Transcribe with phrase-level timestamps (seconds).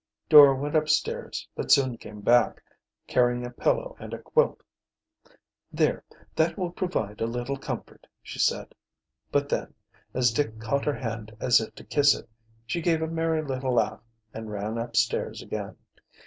[0.29, 2.63] Dora went upstairs, but soon came back,
[3.05, 4.63] carrying a pillow and a quilt.
[5.71, 6.03] "There,
[6.35, 8.73] that will provide a little comfort," she said,
[9.31, 9.75] but then,
[10.15, 12.27] as Dick caught her hand as if to kiss it,
[12.65, 14.01] she gave a merry little laugh
[14.33, 15.77] and ran upstairs again.